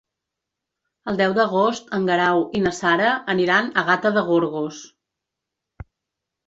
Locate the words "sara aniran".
2.79-3.71